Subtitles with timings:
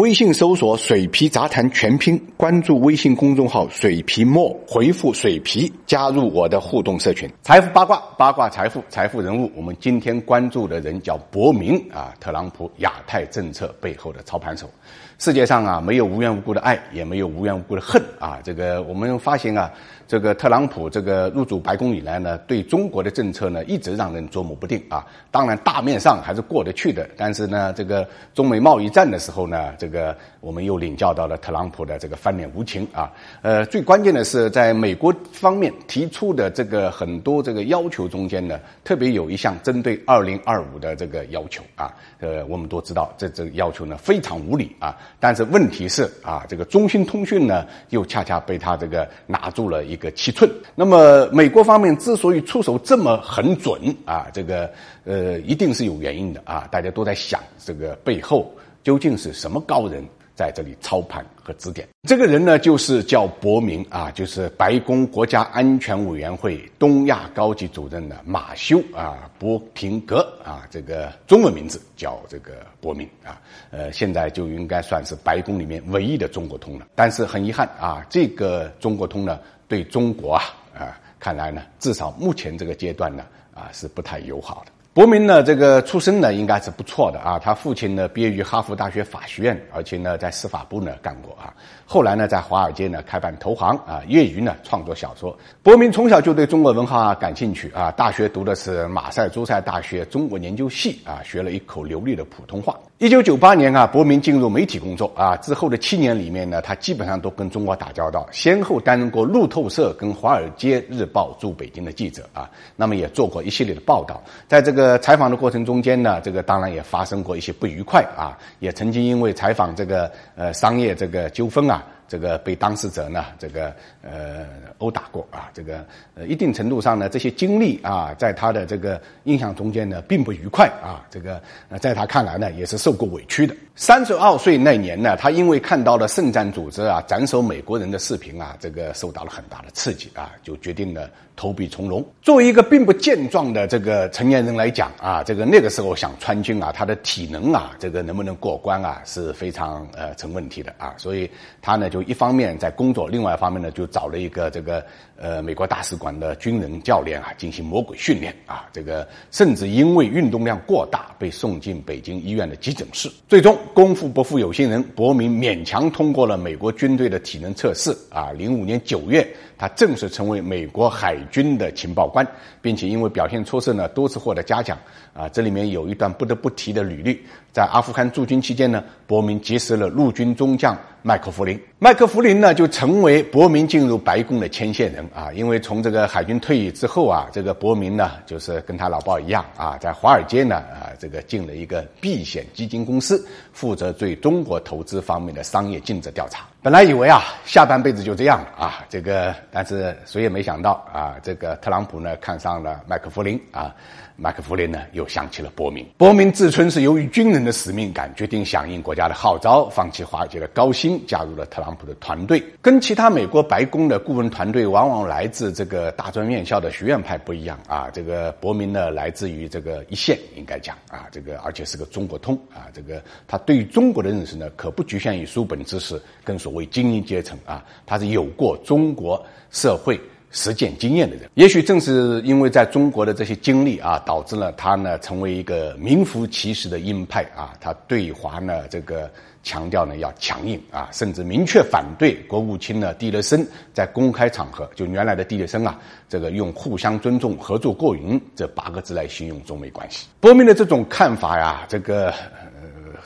[0.00, 7.30] 微信搜索“水皮杂谈”全拼，关注微信公众号“水皮墨”，回复“水皮”加入我的互动社群。
[7.42, 9.52] 财富八卦，八卦财富，财富人物。
[9.54, 14.70] 我们今天关注的人叫伯明啊，特朗普亚太政策背后的操盘手。
[15.20, 18.38] 世界上啊，没有无缘无故的爱，也没有无缘无故的恨啊。
[18.42, 19.70] 这个我们发现啊，
[20.08, 25.06] 这个特朗普这个入主白宫以来呢，对中国的政策呢，一直让人捉摸不定啊。
[25.30, 33.12] 当然，大面上还是过得去的，但是呢，这个中美贸易战的时候呢，这个我们又领教到了特朗普的这个翻脸无情啊。
[33.42, 41.94] 呃，最关键的是，在美国方面提出的这个很多这个要求中间呢，特别有一项针对二零二五的这个要求啊。
[42.20, 44.96] 呃，我们都知道，这这个要求呢非常无理啊。
[45.18, 50.50] 但是问题是啊，这个中兴通讯呢，又恰恰被他这个拿住了一个七寸。
[50.74, 54.70] 那么美国方面之所以出手这么很准啊，这个
[55.04, 56.68] 呃，一定是有原因的啊。
[56.70, 58.50] 大家都在想，这个背后
[58.82, 60.02] 究竟是什么高人？
[60.40, 73.38] 在这里操盘和指点，这个人呢，就是叫伯明啊，就是白宫国家安全委员会东亚高级主任的马修啊，伯平格啊，这个中文名字叫这个伯明啊，
[73.70, 76.86] 呃，现在就应该算是白宫里面唯一的中国通了。
[76.94, 80.42] 但是很遗憾啊，这个中国通呢，对中国啊
[80.74, 84.72] 啊，看来呢，至少目前这个阶段呢啊，是不太友好的。
[84.92, 87.38] 伯明呢，这个出身呢应该是不错的啊。
[87.38, 91.54] 他父亲呢毕业于哈佛大学法学院，而且呢在司法部呢干过啊。
[91.86, 95.38] 后来呢在华尔街呢开办投行啊，业余呢创作小说。
[95.62, 102.76] 伯明从小就对中国文化感兴趣啊，大学读的是马赛诸塞大学中国研究系啊，学了一口流利的普通话。
[103.00, 105.34] 一九九八年啊，伯明进入媒体工作啊。
[105.38, 112.50] 之后的七年里面呢，他基本上都跟中国打交道，先后担任过路透社跟华尔街日报驻北京的记者啊。
[112.76, 114.22] 那么也做过一系列的报道。
[114.46, 118.36] 在这个采访的过程中间呢，这个当然也发生过一些不愉快啊。
[118.58, 121.82] 也曾经因为采访这个呃商业这个纠纷啊。
[122.10, 123.72] 这个被当事者呢，这个
[124.02, 124.44] 呃
[124.78, 133.54] 殴打过啊，这个呃一定程度上呢，这些经历啊，在他的这个印象中间呢，并不愉快啊，这个呃在他看来呢，也是受过委屈的。
[133.76, 142.04] 三十二岁那年呢，他因为看到了圣战组织啊斩首美国人的视频啊，这个受到了很大的刺激啊，就决定了投笔从戎。
[142.20, 151.30] 作为一个并不健壮的这个成年人来讲啊，这个那个时候想穿军啊，他的体能啊，这个能不能过关啊，是非常呃成问题的啊，所以
[151.62, 151.99] 他呢就。
[152.02, 154.84] 一方面在工作，另外一方面呢，就找了一个这个
[155.16, 158.66] 呃美国大使馆的军人教练啊，进行魔鬼训练啊。
[158.72, 163.10] 这个甚至因为运动量过大，被送进北京医院的急诊室。
[163.28, 168.30] 最终，功夫不负有心人，伯明勉强通过了美国军队的体能测试啊。
[168.32, 169.26] 零五年九月，
[169.58, 172.26] 他正式成为美国海军的情报官，
[172.60, 174.78] 并且因为表现出色呢，多次获得嘉奖
[175.12, 175.28] 啊。
[175.28, 177.20] 这里面有一段不得不提的履历，
[177.52, 180.76] 在阿富汗驻军期间呢，伯明结识了陆军中将。
[181.02, 196.46] 麦克弗林，麦克弗林呢就成为伯明进入白宫的牵线人啊，因为从这个海军退役之后啊，这个伯明呢就是跟他老爸一样啊，在华尔街呢啊这个进了一个避险基金公司，负责对中国投资方面的商业尽职调查。
[196.62, 203.74] 本来以为啊下半辈子就这样了啊，这个但是谁也没想到啊，这个特朗普呢看上了麦克弗林啊。
[204.22, 205.88] 麦克弗林呢，又想起了伯明。
[205.96, 212.42] 伯明自称是由于军人的使命感，决定响应国家的号召，放弃华尔街的高薪，加入了特朗普的团队。
[212.60, 217.88] 跟其他美国白宫的顾问团队，往往来自这个大专院校的学院派不一样啊。
[217.94, 222.68] 这个伯明呢，来自于这个一线，应该讲啊，这个而且是个中国通啊。
[222.74, 229.98] 这个他对于中国的认识呢，可不局限于书本知识跟所谓精英阶层啊，他是有过中国社会。
[230.32, 237.52] 实践经验的人，也许正是因为在中国的这些经历啊，导致了他呢成为一个名副其实的鹰派啊。
[237.60, 239.10] 他对华呢这个
[239.42, 243.44] 强调呢要强硬啊，甚至明确反对国务卿呢蒂勒森
[243.74, 245.76] 在公开场合就原来的蒂勒森啊，
[246.08, 250.06] 这个用互相尊重、合作共赢这八个字来形容中美关系。
[250.20, 252.14] 波明的这种看法呀，这个。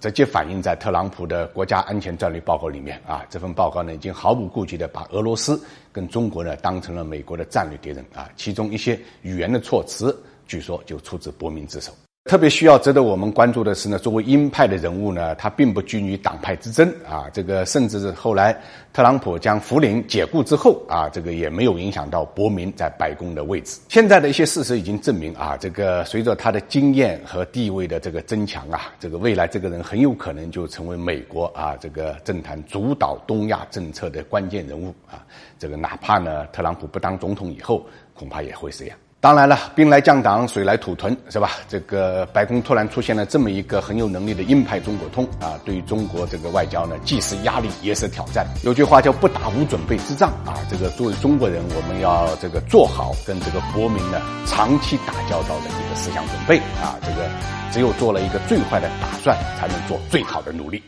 [0.00, 5.62] 直接反映在特朗普的国家安全战略报告里面啊，这份报告呢已经毫不顾忌的把俄罗斯
[5.92, 11.92] 跟中国呢当成了美国的战略敌人啊，其中一些语言的措辞，据说就出自伯明之手。
[12.30, 18.56] 特别需要值得我们关注的是呢，作为鹰派的人物呢，他并不拘泥党派之争啊，这个甚至是后来
[18.92, 23.80] 特朗普将福林解雇之后啊，这个也没有影响到伯明在白宫的位置。
[23.88, 35.26] 现在的一些事实已经证明啊，这个随着他的经验和地位的这个增强啊，这个未来这个人很有可能就成为美国啊这个政坛主导东亚政策的关键人物啊，
[35.58, 37.84] 这个哪怕呢特朗普不当总统以后，
[38.14, 38.96] 恐怕也会这样。
[39.22, 41.50] 当然了，兵来将挡，水来土屯，是吧？
[41.68, 48.46] 这个白宫突然出现了这么一个很有能力的鹰派中国通啊，对于中国这个外交呢，既是压力也是挑战。
[48.64, 57.28] 有句话叫“不打无准备之仗”啊，这个作为中国人，我们要这个做好跟这个国民呢长期打交道的一个思想准备啊，这个
[57.70, 60.82] 只有做了一个最坏的打算，才能做最好的努力。